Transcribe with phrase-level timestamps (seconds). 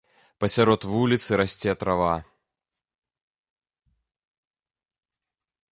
[0.43, 2.15] Пасярод вуліцы расце трава.